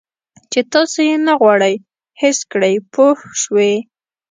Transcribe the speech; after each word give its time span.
چې 0.51 0.59
تاسو 0.73 0.99
یې 1.09 1.15
نه 1.27 1.33
غواړئ 1.41 1.75
حس 2.19 2.37
کړئ 2.51 2.75
پوه 2.93 3.15
شوې!. 3.41 3.73